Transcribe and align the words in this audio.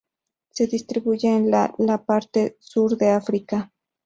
Se 0.49 0.65
distribuye 0.65 1.27
en 1.29 1.51
la 1.51 1.75
la 1.77 2.03
parte 2.03 2.57
sur 2.59 2.97
de 2.97 3.09
África. 3.09 3.71